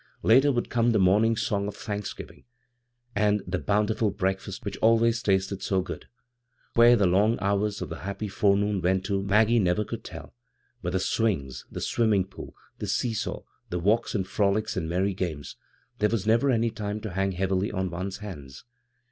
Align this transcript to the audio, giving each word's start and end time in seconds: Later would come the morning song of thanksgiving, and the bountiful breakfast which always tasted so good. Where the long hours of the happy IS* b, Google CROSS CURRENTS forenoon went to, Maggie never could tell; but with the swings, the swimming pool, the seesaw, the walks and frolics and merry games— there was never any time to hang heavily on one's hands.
Later 0.23 0.51
would 0.51 0.71
come 0.71 0.93
the 0.93 0.97
morning 0.97 1.35
song 1.37 1.67
of 1.67 1.75
thanksgiving, 1.75 2.45
and 3.15 3.43
the 3.45 3.59
bountiful 3.59 4.09
breakfast 4.09 4.65
which 4.65 4.75
always 4.77 5.21
tasted 5.21 5.61
so 5.61 5.83
good. 5.83 6.07
Where 6.73 6.95
the 6.95 7.05
long 7.05 7.37
hours 7.39 7.83
of 7.83 7.89
the 7.89 7.99
happy 7.99 8.25
IS* 8.25 8.31
b, 8.31 8.35
Google 8.37 8.49
CROSS 8.53 8.61
CURRENTS 8.61 8.63
forenoon 8.63 8.81
went 8.81 9.05
to, 9.05 9.21
Maggie 9.21 9.59
never 9.59 9.85
could 9.85 10.03
tell; 10.03 10.33
but 10.81 10.93
with 10.93 10.93
the 10.93 10.99
swings, 11.01 11.67
the 11.69 11.81
swimming 11.81 12.25
pool, 12.25 12.55
the 12.79 12.87
seesaw, 12.87 13.43
the 13.69 13.77
walks 13.77 14.15
and 14.15 14.27
frolics 14.27 14.75
and 14.75 14.89
merry 14.89 15.13
games— 15.13 15.55
there 15.99 16.09
was 16.09 16.25
never 16.25 16.49
any 16.49 16.71
time 16.71 16.99
to 17.01 17.11
hang 17.11 17.33
heavily 17.33 17.71
on 17.71 17.91
one's 17.91 18.17
hands. 18.17 18.65